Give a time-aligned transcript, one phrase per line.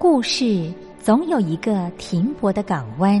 [0.00, 3.20] 故事总有一个停泊的港湾。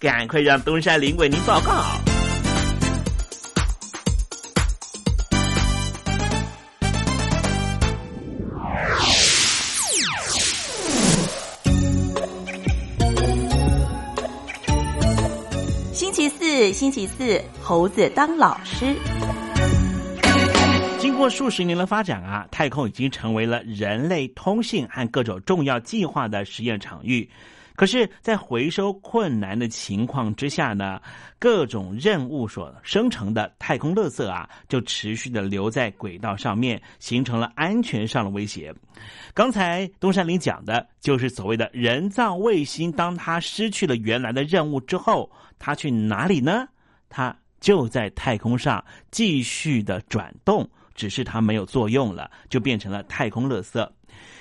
[0.00, 1.84] 赶快让东山林为您报告。
[15.92, 18.96] 星期四，星期四，猴子当老师。
[20.98, 27.28] 经过数十年的发展啊，太空已经成为了人类通信和各种重要计划的实验场域。
[27.80, 31.00] 可是，在回收困难的情况之下呢，
[31.38, 38.70] 各种任务所生成的太空垃圾啊，就持续的留在轨道上面，形成了安全上的威胁。
[39.32, 46.68] 刚才东山林讲的就是所谓的人造卫星，当它失去了原来的任务之后，它去哪里呢？
[47.08, 53.90] 它就在太空上继续的转动，只是它没有作用了，就变成了太空垃圾。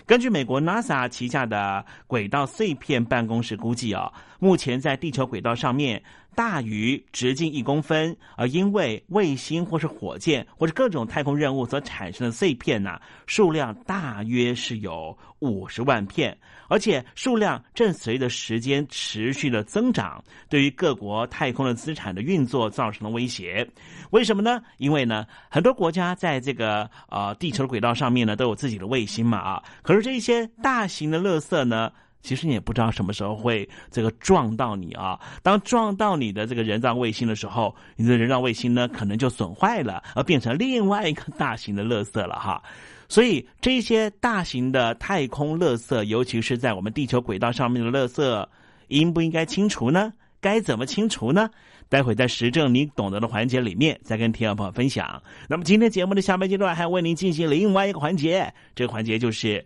[0.09, 6.01] 根据美国 NASA 旗下的轨道碎片办公室估计啊，目前在地球轨道上面
[6.39, 12.97] 大于直径一公分，而因为卫星或是火箭或者各种太空任务所产生的碎片呢，
[13.27, 16.37] 数量大约是有五十万片，
[16.69, 23.69] 而且数量正随着时间持续的增长，对于各国太空的资产的运作造成了威胁。
[24.11, 24.61] 为什么呢？
[24.77, 31.91] 因为呢，很多国家在这个呃地球的轨道上面呢都有自己的卫星嘛啊，可是这些大型的垃圾呢，
[32.21, 35.19] 其实你也不知道什么时候会这个撞到你啊。
[35.41, 42.61] 当撞到你的这个人造卫星的时候，你的人造卫星呢可能就损坏了，而变成另外一个大型的垃圾了哈。
[43.07, 48.47] 所以这些大型的太空垃圾，尤其是在我们地球轨道上面的垃圾，
[48.89, 50.13] 应不应该清除呢？
[50.41, 51.49] 该怎么清除呢？
[51.89, 55.21] 待会在实证你懂得的环节里面，再跟听众朋友分享。
[55.47, 59.65] 那么今天节目的下半阶段还为您进行另外一个环节，这个环节就是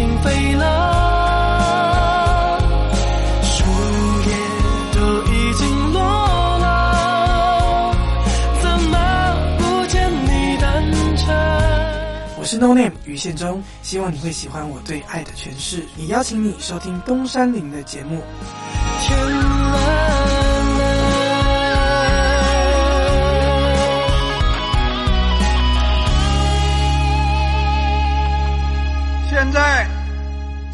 [0.00, 0.64] 已经飞了，
[3.42, 3.64] 树
[4.26, 4.32] 叶
[4.94, 6.00] 都已经落
[6.58, 7.94] 了，
[8.62, 8.96] 怎么
[9.58, 10.82] 不见你单
[11.18, 11.26] 车？
[12.38, 18.22] 我是 No Name 于宪忠，希望你会喜欢我对爱的诠释，也邀请你收听东山林的节目。
[19.00, 19.18] 天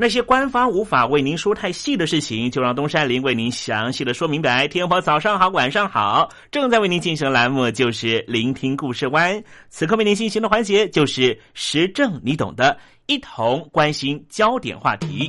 [0.00, 4.68] 那些官方无法为您说太细的事情，就让东山林为您详细的说明白。
[4.68, 9.42] 天婆早上好，晚上好，正在为您进行的栏目就是聆听故事湾。
[9.70, 15.28] 此刻为您进行的环节就是时政，你懂的，一同关心焦点话题。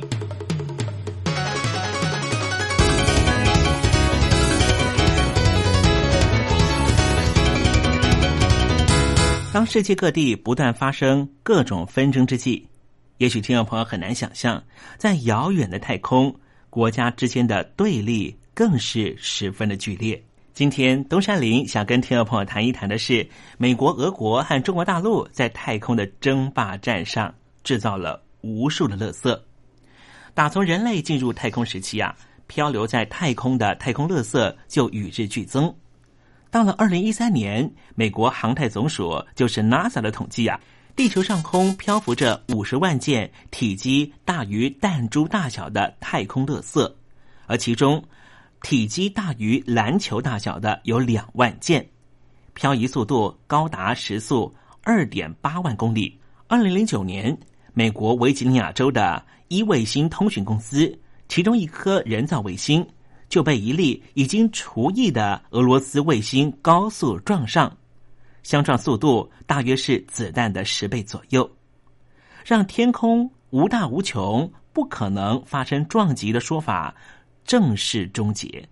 [9.52, 12.64] 当世界各地不断发生各种纷争之际，
[13.20, 14.64] 也许听众朋友很难想象，
[14.96, 16.34] 在遥远的太空，
[16.70, 20.18] 国家之间的对立更是十分的剧烈。
[20.54, 29.38] 今天，东山林想跟听众朋友谈一谈的是，美国、俄国和中国大陆在太空的争霸战上制造了无数的垃圾。
[30.32, 35.70] 打从人类进入太空时期啊，漂流在太空的太空垃圾就与日俱增。
[36.50, 40.58] 到了二零一三年，美国航太总署就是 NASA 的统计啊，
[41.00, 46.92] 地球上空漂浮着五十万件体积大于弹珠大小的太空垃圾，
[47.46, 48.04] 而其中
[48.60, 51.88] 体积大于篮球大小的有两万件，
[52.52, 56.14] 漂移速度高达时速二点八万公里。
[56.48, 57.34] 二零零九年，
[57.72, 60.94] 美国维吉尼亚州的一卫星通讯公司，
[61.30, 62.86] 其中一颗人造卫星。
[63.30, 67.74] 就被一粒已经除役的俄罗斯卫星高速撞上，
[68.42, 71.50] 相撞速度大约是子弹的十倍左右，
[72.44, 76.94] 让天空无大无穷、不可能发生撞击的说法
[77.44, 78.68] 正式终结。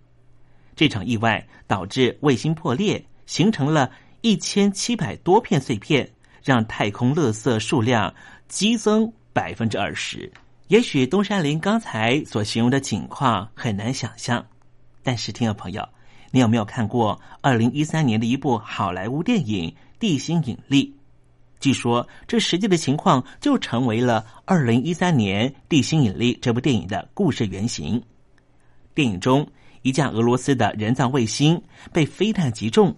[0.77, 6.09] 这场意外导致卫星破裂，形成了一千七百多片碎片，
[6.43, 8.15] 让太空垃圾数量
[8.47, 10.31] 激增百分之二十。
[10.69, 14.47] 也许东山林刚才所形容的景况很难想象，
[15.03, 15.89] 但是听众朋友，
[16.31, 20.85] 你有没有看过二零一三年的一部好莱坞电影《地心引力》？
[21.61, 28.01] 据说这实际的情况就成为了二零一三年《地心引力》这部电影的故事原型。
[28.95, 29.49] 电影中，
[29.83, 31.61] 一架俄罗斯的人造卫星
[31.93, 32.95] 被飞弹击中，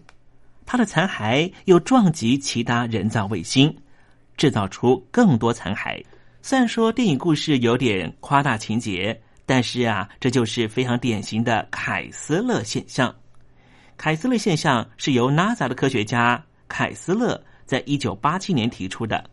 [0.66, 3.74] 它的残骸又撞击其他人造卫星，
[4.36, 6.02] 制造出更多残骸。
[6.42, 13.12] 虽然说电影故事有点夸大情节，但是啊，这就是非常典型的凯斯勒现象。
[13.96, 19.28] 凯斯勒现象是由 NASA 的科学家凯斯勒在一九八七年提出的。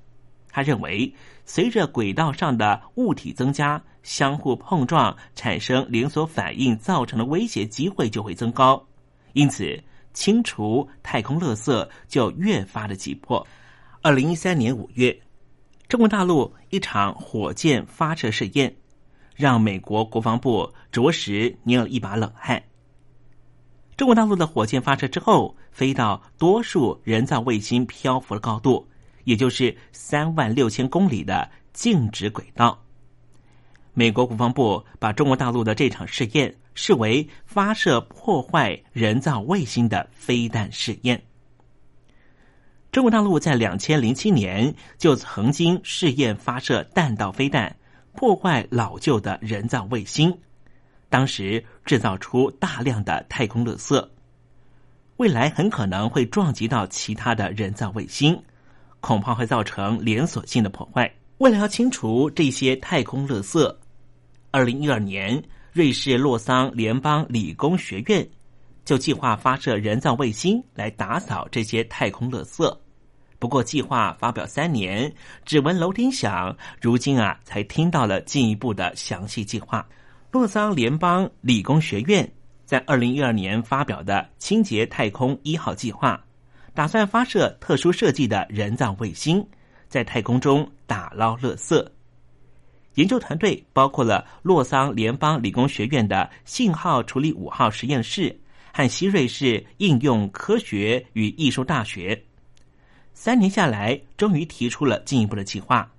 [0.49, 1.13] 他认为，
[1.45, 8.83] 随着轨道上的物体增加，相互碰撞产生连锁反应造成的威胁机会就会增高，
[9.33, 9.79] 因此
[10.15, 13.45] 清除太空垃圾就越发的急迫。
[14.01, 15.15] 二零一三年五月。
[15.87, 18.75] 中国大陆一场火箭发射试验，
[19.37, 22.61] 让美国国防部着实捏了一把冷汗。
[23.95, 28.87] 中国大陆的火箭发射之后，飞到多数人造卫星漂浮的高度，
[29.23, 32.83] 也就是三万六千公里的静止轨道。
[33.93, 41.23] 美国国防部把中国大陆的这场试验视为发射破坏人造卫星的飞弹试验。
[42.91, 47.76] 中国大陆在两千零七年就曾经试验发射弹道飞弹，
[48.17, 50.35] 破坏老旧的人造卫星，
[51.07, 54.09] 当时制造出大量的太空垃圾，
[55.17, 58.41] 未来很可能会撞击到其他的人造卫星，
[59.01, 61.13] 恐怕会造成连锁性的破坏。
[61.37, 63.75] 为了要清除这些太空垃圾，
[64.49, 68.27] 二零一二年，瑞士洛桑联邦理工学院
[68.83, 72.77] 就计划发射人造卫星来打扫这些太空垃圾。
[73.39, 75.13] 不过，计划发表三年，
[75.45, 79.87] 只闻楼梯响，如今啊，才听到了进一步的详细计划。
[80.31, 82.27] 洛桑联邦理工学院
[82.65, 86.19] 在二零一二年发表的“清洁太空一号”计划，
[86.73, 89.47] 打算发射特殊设计的人造卫星，
[89.87, 91.87] 在太空中打捞垃圾。
[92.95, 98.35] 研究团队包括了洛桑联邦理工学院的信号处理五号实验室
[98.73, 102.19] 和西瑞士应用科学与艺术大学。
[103.19, 105.91] 三年下来，终于提出了进一步的计划，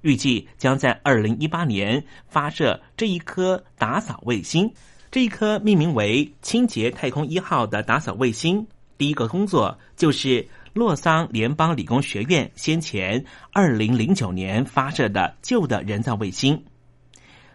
[0.00, 4.68] 预计将在二零一八年发射这一颗打扫卫星。
[5.08, 8.66] 这一颗命名为“清洁太空一号”的打扫卫星，
[8.98, 16.60] 第一个工作就是洛桑联邦理工学院先前二零零九年发射的旧的人造卫星。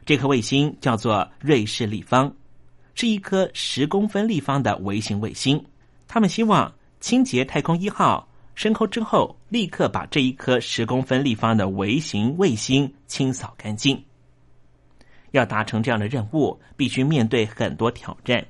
[0.06, 2.34] 这颗卫星叫做瑞士立方，
[2.96, 5.62] 是一颗十公分立方的微型卫星。
[6.08, 8.26] 他们希望清洁太空一号。
[8.56, 14.02] 升空之后，立刻把这一颗十公分立方的微型卫星清扫干净。
[15.32, 18.46] 要达成这样的任务，必须面对很多挑战。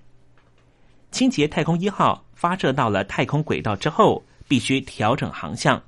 [1.12, 5.82] 清洁太空一号发射到了太空轨道之后，必须调整航向，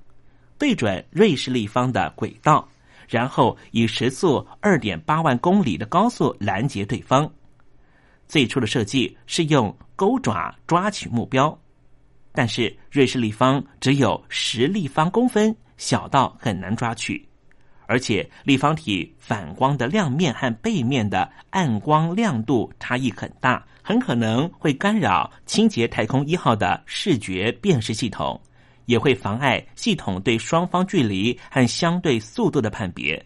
[0.57, 2.65] 对准瑞士立方的轨道，
[3.09, 7.29] 然后以时速二点八万公里的高速拦截对方。
[8.27, 11.59] 最初的设计是用钩爪抓取目标，
[12.35, 17.25] 但是瑞士立方只有十立方公分，小到很难抓取，
[17.87, 28.39] 而且立方体反光的亮面和背面的暗光亮度差异很大，很可能会干扰清洁太空一号的视觉辨识系统，
[28.85, 33.23] 也会妨碍系统对双方距离和相对速度的判别，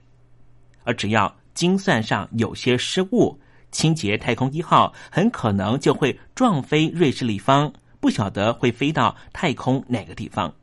[0.83, 3.39] 而只要精算上有些失误。
[3.71, 10.53] 清洁太空一号很可能就会撞飞瑞士立方，不晓得会飞到太空哪个地方。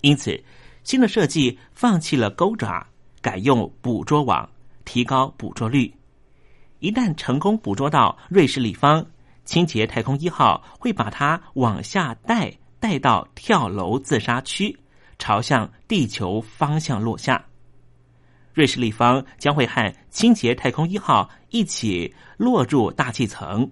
[0.00, 0.42] 因此，
[0.84, 2.86] 新的设计放弃了钩爪，
[3.20, 4.48] 改用捕捉网，
[4.84, 5.92] 提高捕捉率。
[6.80, 9.06] 一旦成功捕捉到瑞士立方，
[9.44, 14.76] 清洁太空一号会把它往下带，带到跳楼自杀区，
[15.18, 17.44] 朝向地球方向落下。
[18.54, 23.68] 瑞士立方将会和清洁太空一号一起落入大气层，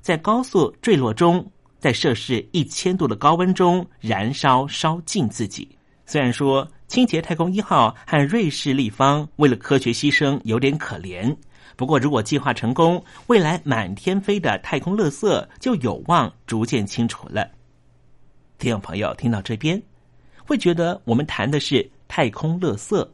[0.00, 1.51] 在高速坠落中，
[1.82, 5.68] 在摄氏一千度的高温中燃烧烧尽自己。
[6.06, 11.36] 虽然说清洁太空一号和瑞士立方为了科学牺牲有点可怜，
[11.74, 17.50] 不过如果计划成功，未来满天飞的太空垃圾就有望逐渐清除了。
[18.58, 19.82] 听众朋友听到这边，
[20.46, 23.08] 会觉得我们谈的是太空垃圾。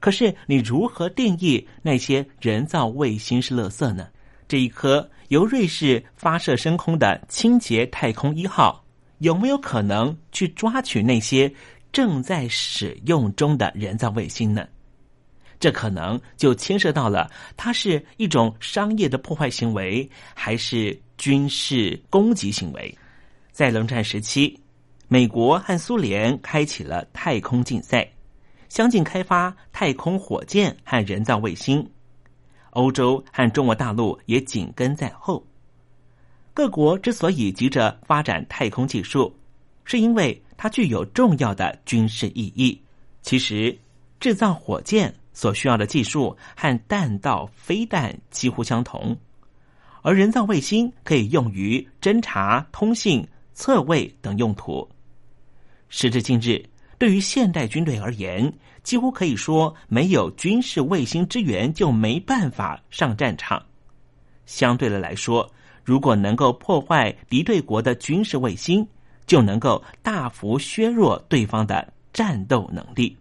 [0.00, 4.08] 可是，你如何定义那些人造卫星是垃圾呢？
[4.48, 8.82] 这一颗由瑞士发射升空的清洁太空一号，
[9.18, 11.52] 有没有可能去抓取那些
[11.92, 14.66] 正在使用中的人造卫星呢？
[15.60, 22.96] 这可能就牵涉到了，它是一种商业的破坏行为，还是军事攻击行为？
[23.50, 24.58] 在冷战时期，
[25.08, 28.08] 美国和苏联开启了太空竞赛。
[28.68, 31.90] 相继开发太空火箭和人造卫星，
[32.78, 35.44] 欧洲和中国大陆也紧跟在后。
[36.54, 39.34] 各国之所以急着发展太空技术，
[39.84, 42.80] 是因为它具有重要的军事意义。
[43.20, 43.76] 其实，
[44.20, 49.16] 制造火箭所需要的技术和弹道飞弹几乎相同，
[50.02, 54.88] 而人造卫星可以用于侦察、通信、测位等用途。
[55.88, 56.64] 时至今日。
[56.98, 63.64] 对于现代军队而言，几乎可以说没有军事卫星支援就没办法上战场。
[64.46, 65.48] 相对的来说，
[65.84, 68.86] 如果能够破坏敌对国的军事卫星，
[69.26, 73.16] 就能够大幅削弱对方的战斗能力。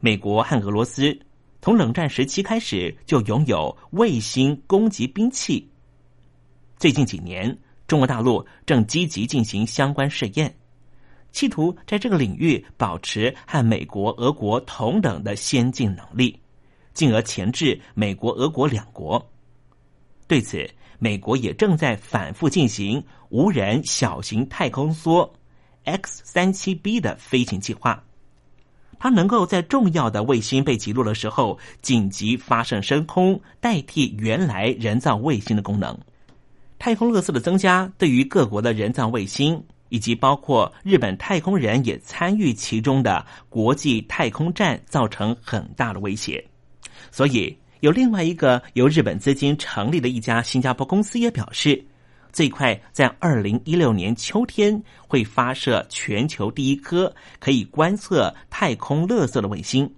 [0.00, 1.18] 美国和俄罗斯
[1.60, 5.68] 从冷战时期开始就拥有卫星攻击兵器。
[6.78, 10.54] 最近几年，中国大陆正积极进行相关试验。
[11.34, 16.38] 企图在这个领域保持和美国、俄国同等的先进能力，
[16.94, 19.22] 进而钳制美国、俄国两国。
[20.28, 20.70] 对此，
[21.00, 25.28] 美国也正在反复进行无人小型太空梭
[25.82, 28.02] X 三七 B 的飞行计划。
[29.00, 35.98] 它能够在重要的卫星被击落的时候紧急发射升空，代替原来人造卫星的功能。
[36.78, 39.62] 太空垃圾的增加，对于各国的人造卫星。
[39.88, 46.44] 以及包括日本太空人也参与其中的国际太空站，造成很大的威胁。
[47.10, 51.84] 所以，有另外一个由日本资金成立的一家新加坡公司也表示，
[52.32, 59.88] 最快在二零一六年秋天会发射全球第一颗可以观测太空垃圾的卫星。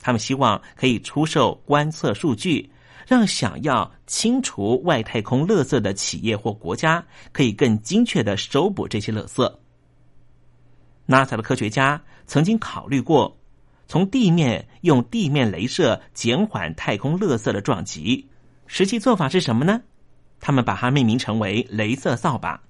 [0.00, 2.68] 他们希望可以出售观测数据。
[3.10, 9.52] 让想要清除外太空垃圾的企业或国家可以更精确的收捕这些垃圾。
[11.08, 13.36] NASA 的科学家曾经考虑过
[13.88, 18.28] 从地面用地面镭射减缓太空垃圾的撞击，
[18.68, 19.82] 实际做法是什么呢？
[20.38, 22.62] 他们把它命名成为“镭射扫把”。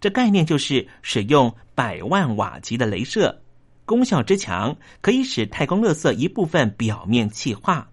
[0.00, 3.42] 这概念就是使用百万瓦级的镭射，
[3.84, 7.90] 功效之强，可以使太空垃圾一部分表面气化。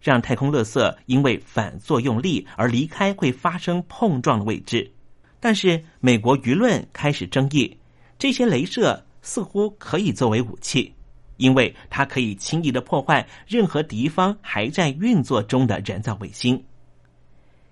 [0.00, 4.90] 让太空垃圾因为反作用力而离开会发生碰撞的位置，
[5.40, 7.76] 但是美国舆论开始争议，
[8.18, 10.92] 这些镭射似乎可以作为武器，
[11.36, 16.62] 因为它可以轻易的破坏任何敌方还在运作中的人造卫星。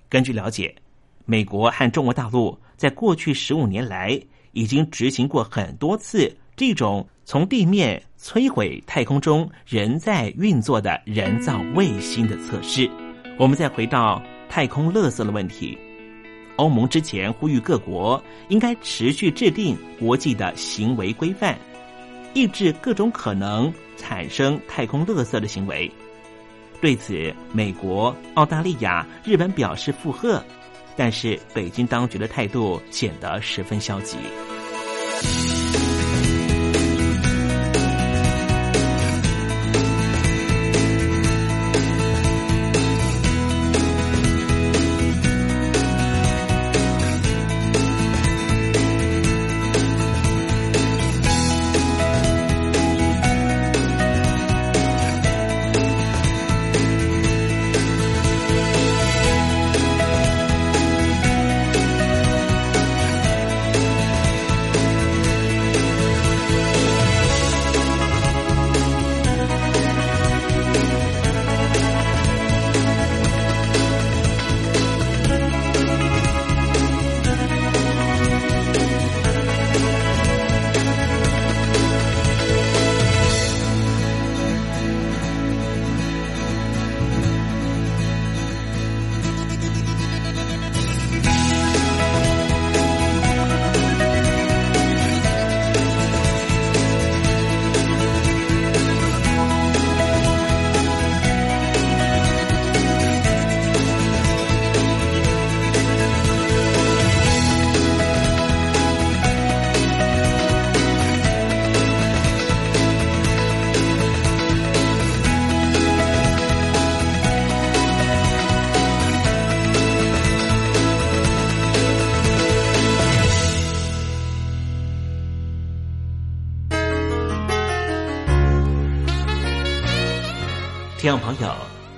[0.08, 0.74] 根据了解，
[1.24, 4.20] 美国和中国大陆在过去十五年来
[4.52, 7.06] 已经执行过很多次这种。
[7.28, 12.88] 从地面摧毁太空中仍在运作的人造卫星的测试。
[13.36, 15.76] 我们再回到太空垃圾的问题。
[16.54, 21.58] 欧盟之前呼吁各国应该持续制定国际的行为规范，
[22.32, 25.90] 抑制各种可能产生太空垃圾的行为。
[26.80, 30.40] 对此，美国、澳大利亚、日本表示附和，
[30.96, 34.16] 但是北京当局的态度显得十分消极。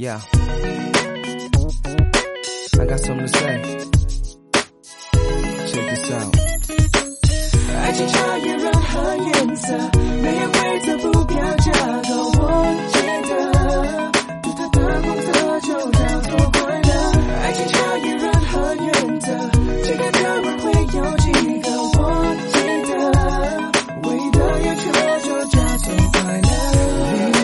[0.00, 0.16] Yeah.
[2.80, 3.60] I got something to say.
[5.68, 6.32] Check this out.
[7.76, 9.76] 爱情差越任何颜色，
[10.22, 12.40] 没有规则不表这个我
[12.88, 12.96] 记
[13.28, 13.30] 得，
[14.40, 15.28] 独特的光泽
[15.60, 16.90] 就叫做快乐。
[17.42, 19.26] 爱情差越任何原则，
[19.84, 20.64] 这个标本会
[20.96, 21.28] 有几
[21.60, 22.00] 个我
[22.48, 22.56] 记
[22.88, 22.90] 得，
[24.08, 24.80] 唯一的要求
[25.20, 26.48] 就叫做快乐。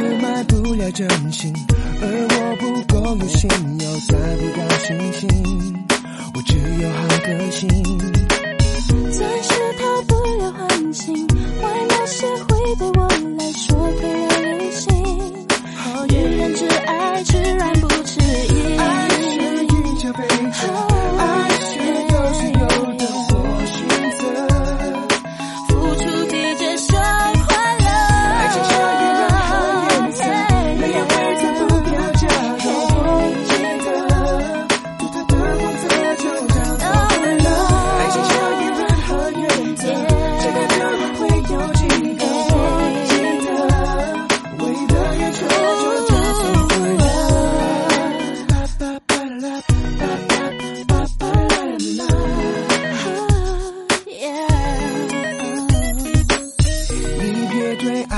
[0.01, 1.53] 你买不了真心。
[2.01, 3.49] 而我不够有心，
[3.81, 5.23] 又再不到星星，
[6.35, 6.51] 我只
[6.83, 7.69] 有好个性。
[9.11, 11.27] 暂时逃不了唤醒，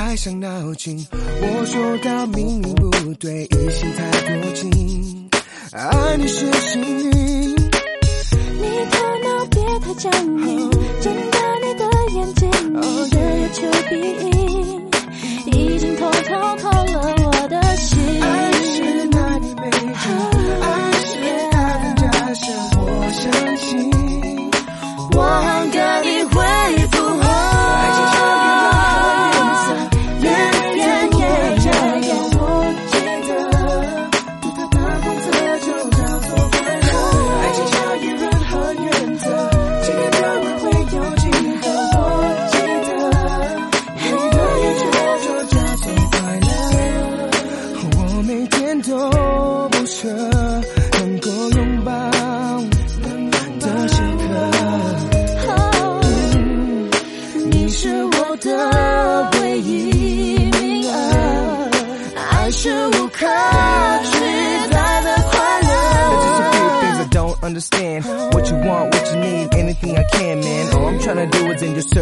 [0.09, 4.09] 爱上脑筋，我说到明明不对，一心太
[4.41, 5.29] 多情，
[5.71, 7.55] 爱你是幸运。
[7.55, 10.11] 你头脑别太僵
[10.47, 13.91] 硬，睁大你的眼睛，我的要求必
[14.25, 16.95] 应，已经偷偷偷了
[17.27, 17.99] 我的心。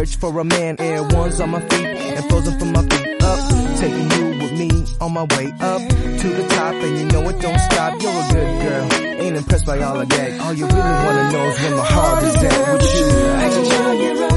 [0.08, 0.76] search for a man.
[0.80, 3.78] Air ones on my feet and frozen from my feet up.
[3.78, 5.82] Taking you with me on my way up
[6.22, 8.02] to the top, and you know it don't stop.
[8.02, 10.42] You're a good girl, ain't impressed by all of that.
[10.42, 13.08] All you really wanna know is when my heart is at with you.
[13.36, 14.37] I can tell you're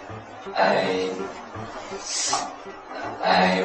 [0.55, 0.85] 哎
[3.23, 3.63] 哎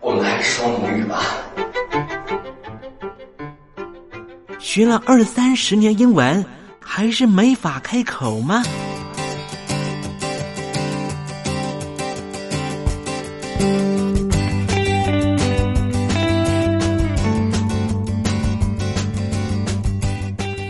[0.00, 1.22] 我们还是说母语吧。
[4.58, 6.44] 学了二三十年英文，
[6.80, 8.62] 还是没法开口吗？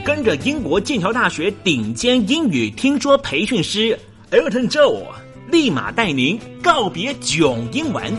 [0.05, 3.99] 跟着英国剑桥大学顶尖英语听说培训师
[4.33, 5.05] Elton Joe，
[5.53, 8.13] 立马带您告别囧英文。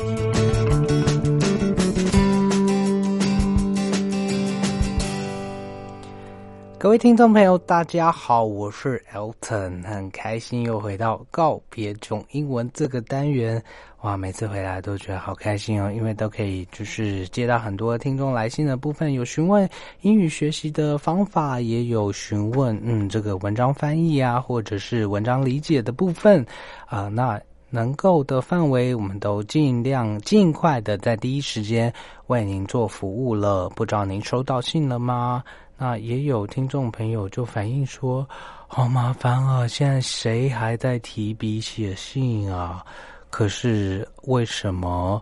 [6.88, 13.62] 各位听众朋友，大家好，我是 Elton，很开心又回到告别中英文这个单元。
[14.04, 19.70] 哇，每次回来都觉得好开心哦，因为都可以就是接到很多听众来信的部分，有询问
[20.00, 26.46] 英语学习的方法，也有询问嗯这个文章翻译啊，或者是文章理解的部分
[26.86, 27.38] 啊、那
[27.70, 31.94] 能够的范围，我们都尽量尽快的在第一时间
[32.28, 33.68] 为您做服务了。
[33.72, 35.44] 不知道您收到信了吗？
[35.78, 38.28] 那也有听众朋友就反映说，
[38.68, 39.68] 好麻烦啊！
[39.68, 42.84] 现在谁还在提笔写信啊？
[43.30, 45.22] 可是为什么，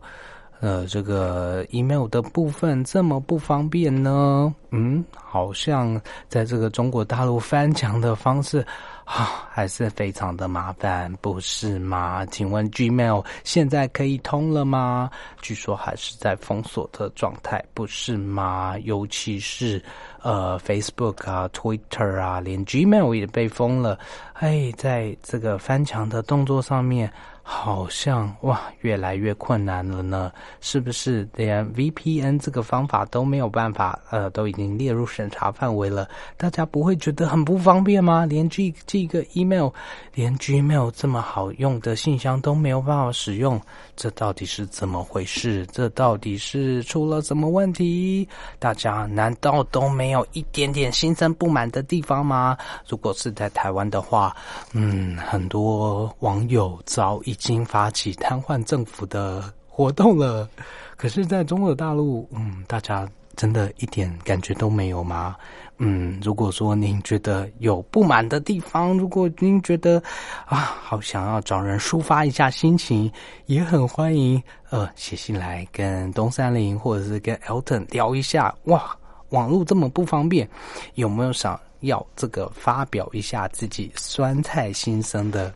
[0.62, 4.54] 呃，这个 email 的部分这么不方便呢？
[4.72, 8.66] 嗯，好像在这个中国大陆翻墙的方式
[9.06, 12.26] 啊，还是非常的麻烦，不是吗？
[12.26, 15.10] 请问 Gmail 现在可以通了吗？
[15.42, 18.76] 据说还是在封锁的状态，不是吗？
[18.80, 19.82] 尤其是
[20.24, 23.98] 呃 Facebook 啊、Twitter 啊，连 Gmail 也被封了。
[24.34, 27.12] 哎，在这个翻墙的动作上面，
[27.48, 30.32] 好像哇，越来越困难了呢。
[30.62, 34.00] 是不是连 VPN 这个方法都没有办法？
[34.10, 38.26] 呃，都已经列入审查范围了，大家不会觉得很不方便吗？
[38.26, 39.70] 连这这个 email，
[40.16, 43.62] 连 Gmail 这么好用的信箱都没有办法使用，
[43.96, 45.68] 这到底是怎么回事？
[45.72, 48.28] 这到底是出了什么问题？
[48.58, 52.58] 大家难道都没有一点点心生不满的地方吗？
[52.90, 54.36] 如果是在台湾的话，
[54.74, 60.50] 嗯，很多网友早已已经发起瘫痪政府的活动了。
[60.96, 65.36] 可是，在中国大陆，嗯，大家真的一点感觉都没有吗？
[65.80, 70.02] 嗯，如果说您觉得有不满的地方，如果您觉得
[70.46, 73.12] 啊，好想要找人抒发一下心情，
[73.48, 78.56] 也很欢迎呃写信来跟东山林或者是跟 Elton 聊一下。
[78.64, 78.96] 哇，
[79.32, 80.50] 网络这么不方便，
[80.94, 85.54] 有没有想要这个发表一下自己酸菜心声的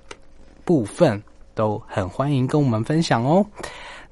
[0.66, 1.24] 部分，
[1.60, 3.46] 都很欢迎跟我们分享哦。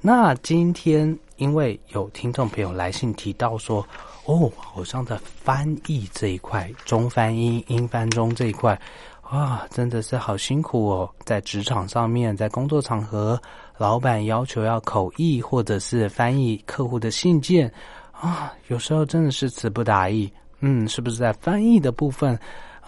[0.02, 3.80] 那今天因为有听众朋友来信提到说，
[4.26, 8.78] 哦，好像在翻译这一块，中翻英、英翻中这一块，
[9.22, 11.08] 啊，真的是好辛苦哦。
[11.24, 13.40] 在职场上面，在工作场合，
[13.78, 17.72] 老板要求要口译或者是翻译客户的信件，
[18.12, 20.30] 啊，有时候真的是词不达意。
[20.60, 22.38] 嗯，是不是在翻译的部分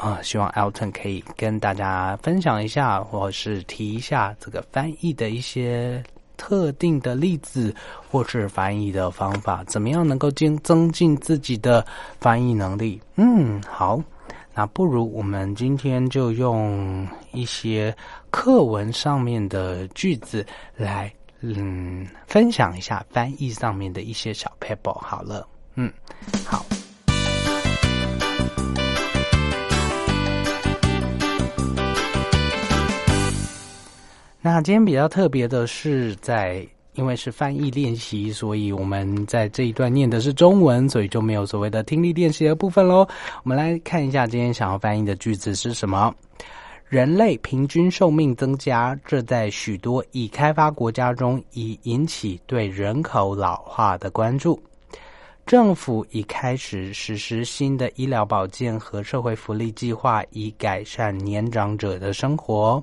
[0.00, 0.20] 啊？
[0.22, 6.02] 希望 Alton 可以跟大家分享一下，或是提一下这个翻译的一些。
[6.42, 7.74] 特定的例子
[8.10, 11.86] 或是翻译的方法，怎么样能够增增进自己的
[12.18, 12.98] 翻译能力？
[13.16, 14.02] 嗯，好，
[14.54, 17.94] 那不如我们今天就用一些
[18.30, 20.42] 课文上面的句子
[20.78, 24.94] 来，嗯，分享一下翻译上面的一些小 paper。
[24.94, 25.92] 好了，嗯，
[26.46, 26.64] 好。
[34.42, 43.06] 那今天比较特别的是在，因为是翻译练习，所以我们在这一段念的是中文，所以就没有所谓的听力练习的部分喽。
[43.44, 46.14] 我们来看一下今天想要翻译的句子是什么：
[46.88, 54.58] 人类平均寿命增加，这在许多已开发国家中已引起对人口老化的关注。
[55.44, 62.82] 政府已开始实施新的医疗保健和社会福利计划，以改善年长者的生活。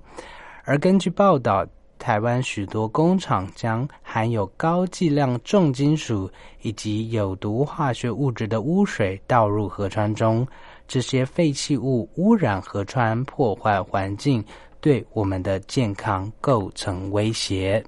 [0.70, 1.66] 而根据报道，
[1.98, 6.30] 台湾许多工厂将含有高剂量重金属
[6.62, 10.46] 以及有毒化学物质的污水倒入河川中，
[10.86, 14.44] 这些废弃物污染河川，破坏环境，
[14.82, 17.82] 对我们的健康构成威胁。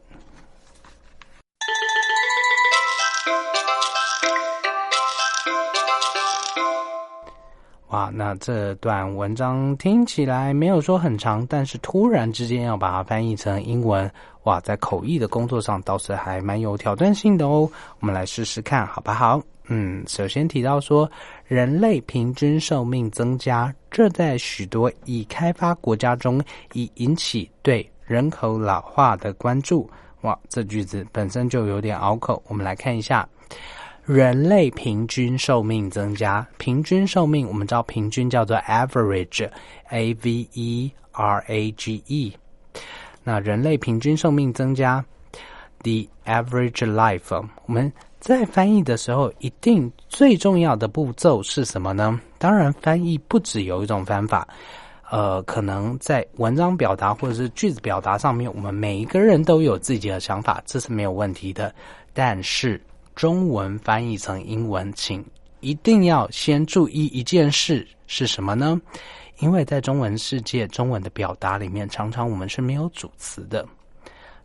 [7.90, 14.10] 哇，那这段文章听起来没有说很长，但是突然之间要把它翻译成英文，
[14.44, 17.68] 哇，在口译的工作上倒是还蛮有挑战性的哦。
[18.00, 19.42] 我们来试试看，好不好？
[19.70, 21.10] 嗯，首先提到说，
[21.48, 26.40] 人类平均寿命增加，这在许多已开发国家中
[26.74, 29.90] 已引起对人口老化的关注。
[30.22, 33.28] 哇，这句子本身就有点拗口，我们来看一下。
[34.12, 36.44] 人类平均寿命增加。
[36.58, 42.34] 平均寿命我们知道平均叫做 average，a v e r a g e。
[43.24, 45.06] 那人类平均寿命增加
[45.84, 47.46] ，the average life。
[47.68, 52.20] 我们在翻译的时候，一定最重要的步骤是什么呢？
[52.40, 54.48] 当然，翻译不只有一种方法。
[55.12, 61.72] 呃，可能在文章表达或者是句子表达上面，我们每一个人都有自己的想法，这是没有问题的。
[62.12, 62.82] 但是
[63.20, 65.22] 中文翻译成英文，请
[65.60, 68.80] 一定要先注意一件事是什么呢？
[69.40, 73.68] 因为在中文世界，中文的表达里面，常常我们是没有主词的。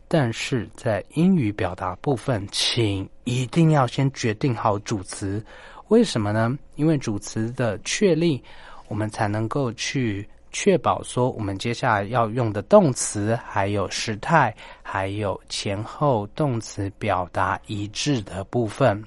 [0.09, 5.41] 但是在英语表达部分，请一定要先决定好主词。
[5.87, 6.59] 为什么呢？
[6.75, 8.43] 因为主词的确立，
[8.89, 10.27] 我们才能够去。
[10.57, 19.03] 确保说我们接下来要用的动词，还有时态，还有前后动词表达一致的部分。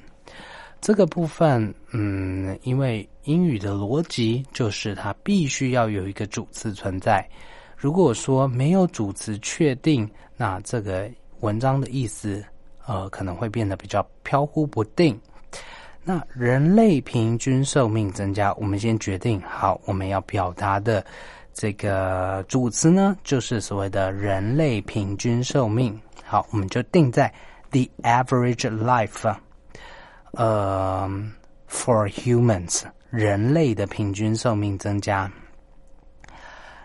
[0.78, 7.26] 这个部分，嗯，因为英语的逻辑就是它必须要有一个主词存在。
[7.78, 12.44] 如果说没有主词确定，那这个文章的意思，
[12.86, 15.18] 呃，可能会变得比较飘忽不定。
[16.05, 21.03] 那人类平均寿命增加，我们先决定好我们要表达的。
[21.61, 26.01] 这个主词呢，就是所谓的人类平均寿命。
[26.25, 27.35] 好，我们就定在
[27.73, 29.35] the average life，
[30.35, 31.11] 呃
[31.69, 35.29] ，for humans，人类的平均寿命增加。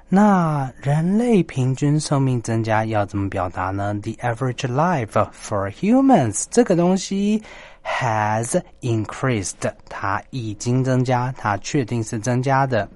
[0.09, 7.43] 那人类平均寿命增加要怎么表达呢？The average life for humans 这个东西
[7.85, 12.89] has increased，它已经增加，它确定是增加的。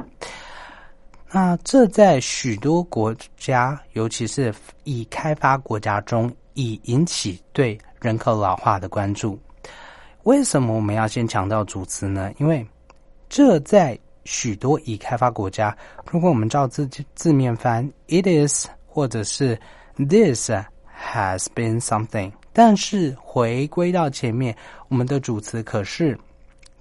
[1.29, 4.53] 那这在许多国家，尤其是
[4.85, 9.37] 已开发国家中，已引起对人口老化的关注。
[10.23, 12.31] 为什么我们要先强调主词呢？
[12.37, 12.65] 因为
[13.27, 15.75] 这在许多已开发国家，
[16.09, 19.59] 如果我们照字字面翻，it is 或者是
[19.97, 20.49] this
[20.97, 24.55] has been something，但是回归到前面，
[24.87, 26.17] 我们的主词可是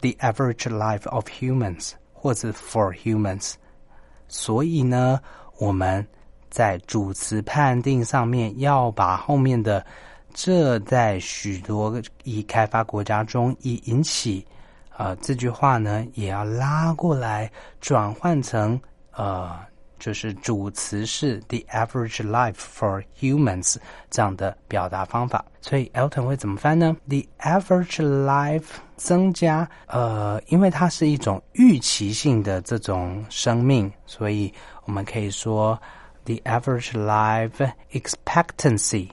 [0.01, 3.55] the average life of humans，或者 for humans。
[4.29, 5.21] 所以呢，
[5.59, 6.07] 我们
[6.51, 9.85] 在主词判定上面要把后面的
[10.35, 14.47] 这在许多已开发国家中已引起，
[14.91, 17.51] 啊，这句话呢也要拉过来
[17.81, 18.79] 转换成
[19.13, 19.59] 呃，
[19.99, 23.77] 就是主词是 the average life for humans
[24.11, 25.45] 这样的表达方法。
[25.61, 28.67] 所以 Elton 会怎么翻呢？the average life
[28.97, 34.53] 增加，呃，因为它是一种预期性的这种生命，所以
[34.85, 35.81] 我们可以说
[36.25, 39.09] the average life expectancy。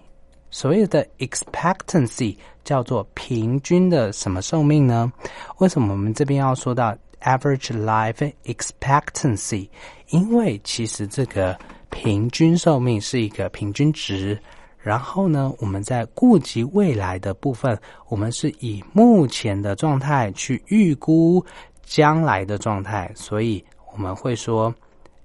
[0.52, 5.12] 所谓的 expectancy 叫做平均的什么寿命呢？
[5.58, 9.70] 为什么我们这边要说到 average life expectancy？
[10.10, 11.58] 因为其实这个
[11.90, 14.40] 平均寿命是一个平均值。
[14.78, 21.42] 然后呢，我们在顾及未来的部分，我们是以目前的状态去预估
[21.84, 23.64] 将来的状态，所以
[23.94, 24.76] 我们会说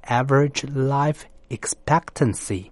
[0.06, 2.70] average life expectancy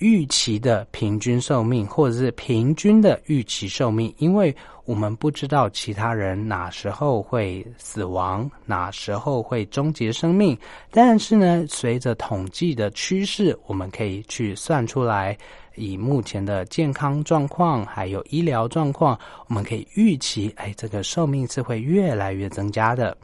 [0.00, 10.58] 预期的平均寿命，或者是平均的预期寿命，因为我们不知道其他人哪时候会死亡，哪时候会终结生命，
[10.90, 15.38] 但是呢，随着统计的趋势，我们可以去算出来。
[15.76, 23.16] 以目前的健康状况，还有医疗状况，我们可以预期，哎，这个寿命是会越来越增加的。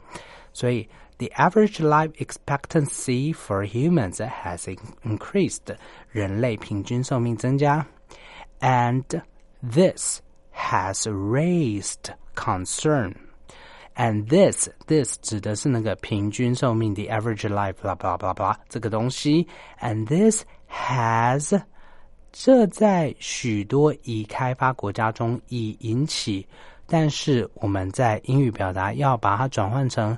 [0.53, 0.87] 所以
[1.18, 4.64] ，the average life expectancy for humans has
[5.04, 5.76] increased，
[6.10, 7.86] 人类平均寿命增加，
[8.60, 9.22] and
[9.62, 10.20] this
[10.54, 19.46] has raised concern。And this this 指的是那个平均寿命，the average life，blah blah blah blah 这个东西，
[19.80, 21.62] and this has
[22.32, 26.46] 这在许多已开发国家中已引起，
[26.86, 30.16] 但是我们在英语表达要把它转换成，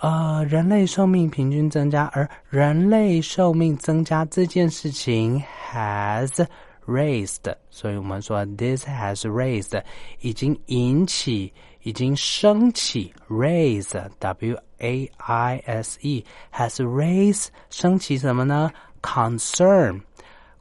[0.00, 6.46] 呃，人类寿命平均增加，而人类寿命增加这件事情 has
[6.86, 9.82] raised，所以我们说 this has raised
[10.20, 11.52] 已经引起，
[11.82, 18.70] 已经升起，raise w a i s e has raised 升起什么呢？
[19.00, 20.02] concern。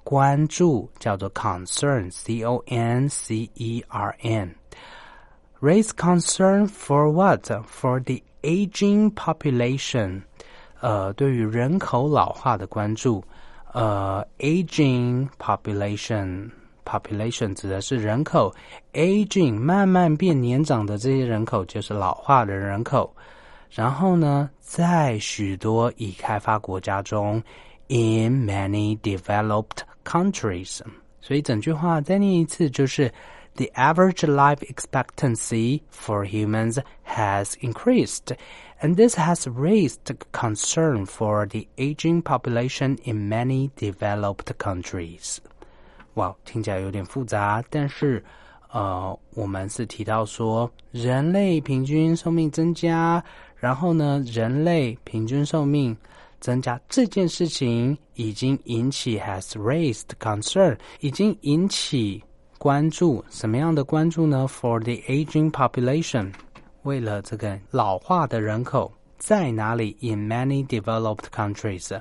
[0.06, 7.50] 关注叫做 concern，c o n c e r n。Raise concern for what?
[7.68, 10.23] For the aging population。
[10.81, 13.23] 呃，对于人口老化的关注。
[13.73, 16.51] 呃，aging population
[16.85, 18.53] population 指的是人口
[18.95, 23.15] ，aging 慢慢变年长的这些人口就是老化的人口。
[23.71, 27.41] 然后呢，在许多已开发国家中
[27.87, 30.81] ，in many developed countries，
[31.21, 33.13] 所以整句话再念一次，就是
[33.56, 42.22] the average life expectancy for humans has increased。and this has raised concern for the aging
[42.22, 45.40] population in many developed countries.
[46.16, 48.24] 哇，听起来有点复杂，但是
[48.72, 53.24] 呃，我们是提到说人类平均寿命增加，
[53.56, 55.96] 然后呢，人类平均寿命
[56.40, 62.24] 增加这件事情已经引起 has raised concern，已经引起
[62.61, 63.25] 关注。
[63.31, 66.31] 什么样的关注呢？For the aging population，
[66.83, 71.99] 为了这个老化的人口在哪里？In many developed countries，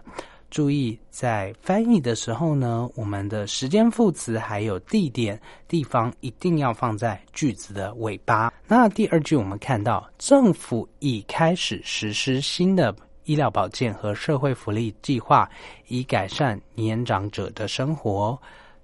[0.50, 8.52] 注意在翻译的时候呢，我们的时间副词还有地点、地方一定要放在句子的尾巴。
[8.68, 12.94] 那第二句我们看到，政府已开始实施新的
[13.24, 15.50] 医疗保健和社会福利计划，
[15.88, 18.38] 以改善年长者的生活。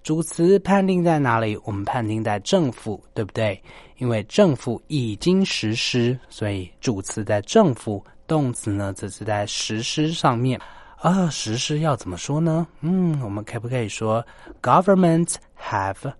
[0.05, 1.59] 主词判定在哪里？
[1.63, 3.59] 我们判定在政府，对不对？
[3.97, 10.61] 因为政府已经实施，所以主词在政府，动词呢则是在实施上面。
[10.97, 12.67] 啊，实施要怎么说呢？
[12.81, 14.23] 嗯，我们可不可以说
[14.61, 16.13] ，government have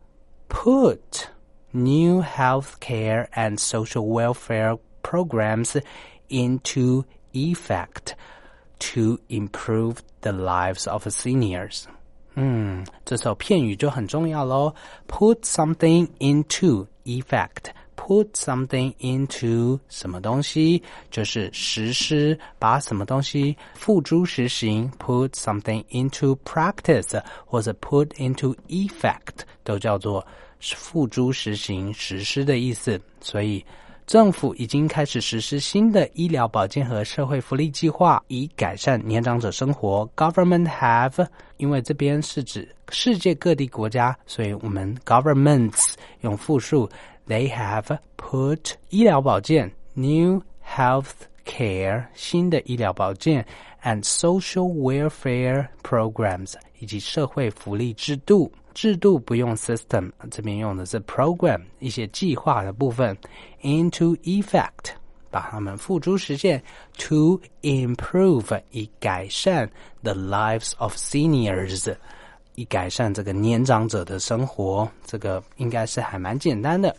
[0.49, 0.97] put
[1.69, 5.79] new health care and social welfare programs
[6.29, 8.13] into effect
[8.79, 11.83] to improve the lives of seniors？
[12.35, 14.73] 嗯，这时候片语就很重要喽。
[15.07, 17.71] Put something into effect.
[17.95, 24.91] Put something into 什么东西，就是实施，把什么东西付诸实行。
[24.99, 30.25] Put something into practice 或者 put into effect 都叫做
[30.59, 32.99] 付诸实行、实施的意思。
[33.21, 33.65] 所以。
[34.07, 40.07] 政府已经开始实施新的医疗保健和社会福利计划，以改善年长者生活。
[40.15, 41.25] Government have，
[41.56, 46.88] 因为这边是指世界各地国家，所以我们 governments 用复数。
[47.28, 51.10] They have put 医疗保健 new health
[51.44, 53.46] care 新的医疗保健
[53.82, 58.50] and social welfare programs 以及社会福利制度。
[58.72, 63.16] 制度不用 system，这边用的是 program，一些计划的部分
[63.62, 64.92] into effect，
[65.35, 66.63] 把它们付诸实现
[66.97, 69.69] to improve，以改善
[70.01, 71.93] the lives of seniors，
[72.55, 74.89] 以改善这个年长者的生活。
[75.05, 76.95] 这个应该是还蛮简单的，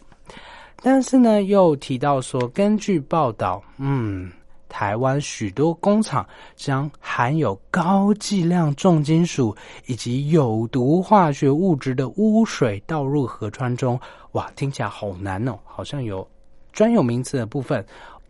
[0.83, 4.31] 但是呢，又提到说，根据报道，嗯。
[4.69, 6.27] 台湾许多工厂
[6.57, 9.57] 将含有高剂量重金属
[9.87, 13.99] 以及有毒化学物质的污水倒入河川中。
[14.33, 16.29] 哇，听起来好难哦，好像有
[16.73, 17.83] 专有名词的部分。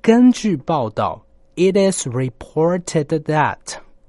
[0.07, 1.21] 根据报道
[1.57, 3.59] ，It is reported that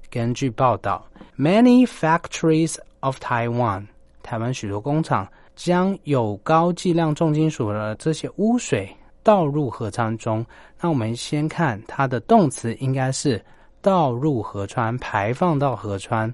[0.08, 1.04] 根据报道
[1.36, 3.88] ，many factories of Taiwan
[4.22, 5.26] 台湾许多工厂
[5.56, 8.88] 将有高剂量重金属的这些污水。
[9.24, 10.46] 倒入河川中，
[10.80, 13.44] 那我们先看它的动词应该是
[13.82, 16.32] 倒入河川，排放到河川。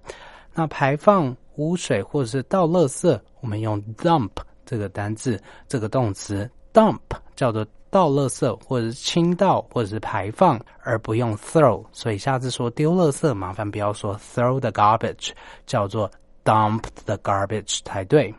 [0.53, 4.29] 那排放污水或者是倒垃圾，我们用 dump
[4.67, 7.01] 这个单字，这个动词 dump
[7.35, 11.85] 叫做倒垃圾或者是倾倒或者是排放，而不用 throw。
[11.93, 15.31] 所以下次说丢垃圾，麻烦不要说 throw the garbage，
[15.65, 16.11] 叫做
[16.45, 18.35] dump the garbage 才对。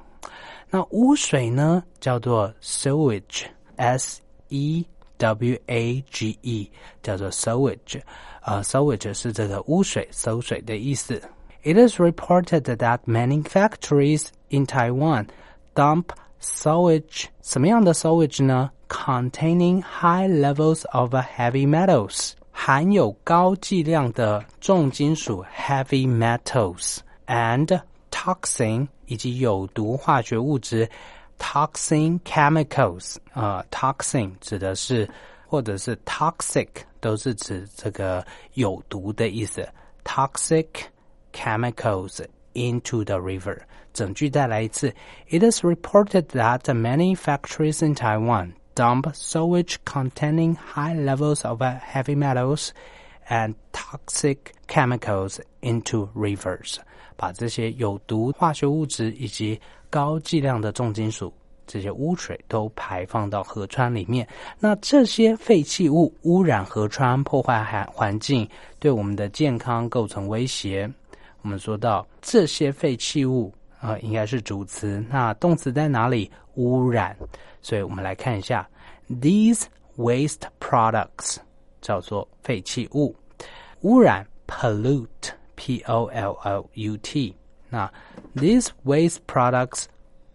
[0.70, 4.86] 那污水呢，叫做 sewage，s E
[5.20, 6.70] W A G E
[7.02, 8.02] 叫做 sewage，
[8.42, 11.22] 啊，sewage 是这个污水、馊水的意思。
[11.64, 15.28] It is reported that many factories in Taiwan
[15.74, 16.08] dump
[16.45, 18.71] sewage，什么样的 sewage 呢？
[18.89, 27.81] Containing high levels of heavy metals，含有高剂量的重金属 heavy metals and
[28.11, 30.91] toxin 以及有毒化学物质
[31.39, 35.09] toxin chemicals 啊，toxin 指的是
[35.47, 36.69] 或者是 toxic
[37.01, 39.67] 都是指这个有毒的意思。
[40.05, 40.67] toxic
[41.33, 42.21] chemicals
[42.55, 43.59] into the river。
[43.95, 44.95] 整句再来一次。
[45.29, 52.71] It is reported that many factories in Taiwan dump sewage containing high levels of heavy metals
[53.29, 54.37] and toxic
[54.67, 56.77] chemicals into rivers。
[57.17, 61.31] 把这些有毒化学物质以及高剂量的重金属，
[61.67, 64.27] 这些污水都排放到河川里面。
[64.59, 68.49] 那这些废弃物污染河川，破坏环环境，
[68.79, 70.91] 对我们的健康构成威胁。
[71.43, 75.04] 我们说到这些废弃物 呃，应该是主词。
[75.10, 76.32] 那动词在哪里？
[76.56, 77.16] 污染。
[77.62, 78.68] 所以我们来看一下
[79.10, 79.64] ，these
[79.98, 81.38] waste products
[81.82, 83.16] 叫做废弃物，
[83.82, 87.36] 污染 pollute，p o l l u t。
[87.70, 87.92] 那
[88.36, 89.86] these waste products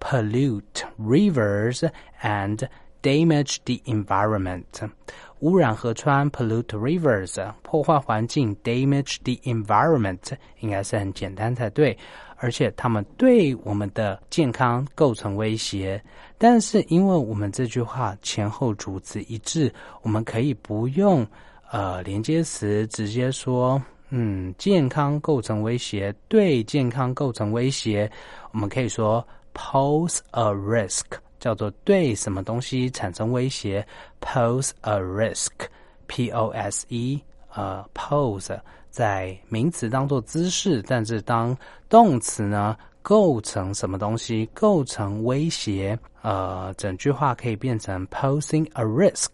[0.01, 1.89] pollute rivers
[2.23, 2.69] and
[3.03, 4.91] damage the environment。
[5.39, 11.97] 污染河川 pollute rivers，破坏环境 damage the environment，应该是很简单才对。
[12.41, 16.03] 而且他们对我们的健康构成威胁。
[16.37, 19.73] 但是因为我们这句话前后主词一致，
[20.03, 21.27] 我们可以不用
[21.71, 28.11] 呃连接词，直接说嗯健康构成威胁，对健康构成威胁。
[28.53, 29.25] 我们可以说
[29.55, 31.05] pose a risk。
[31.39, 33.83] 叫做对什么东西产生威胁
[34.21, 37.19] ，pose a risk，p o s e，
[37.55, 38.59] 呃，pose
[38.91, 41.57] 在名词当做姿势，但是当
[41.89, 49.29] 动词呢，构成什么东西构成威胁，呃，整句话可以变成 posing a risk，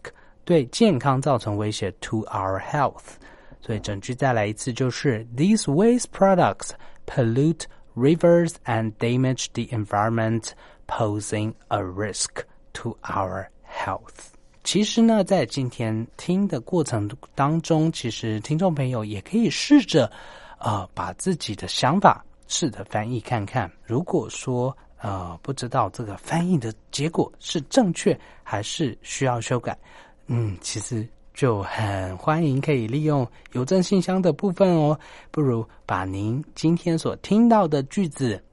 [0.45, 3.15] 对健康造成威胁，to our health。
[3.59, 6.69] 所以整句再来一次，就是 These waste products
[7.05, 7.63] pollute
[7.95, 10.51] rivers and damage the environment。
[10.89, 14.36] posing a risk to our health。
[14.67, 20.11] 其实呢，在今天听的过程当中，其实听众朋友也可以试着，
[20.59, 23.71] 呃，把自己的想法试着翻译看看。
[23.85, 29.79] 如果说呃不知道这个翻译的结果是正确还是需要修改，
[30.25, 34.99] 嗯，其实就很欢迎可以利用邮政信箱的部分哦。
[35.31, 38.43] 不如把您今天所听到的句子，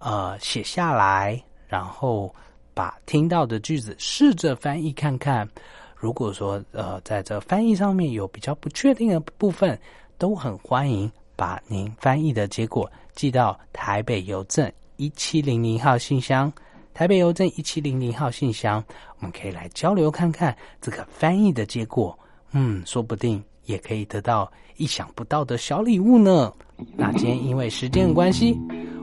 [0.00, 1.42] 呃，写下来。
[1.66, 2.30] 然后
[2.74, 5.48] 把听到的句子试着翻译看看，
[5.96, 9.78] 如果说呃在这翻译上面有比较不确定的部分，
[10.18, 16.52] 都很欢迎把您翻译的结果寄到台北邮政一七零零号信箱。
[16.94, 18.84] 台北邮政一七零零号信箱，
[19.16, 22.16] 我们可以来交流看看这个翻译的结果。
[22.50, 26.52] 嗯，说不定也可以得到意想不到的小礼物呢。
[26.94, 28.54] 那今天因为时间的关系，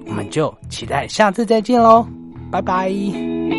[0.05, 2.05] 我们就期待下次再见喽。
[2.51, 3.58] 拜拜。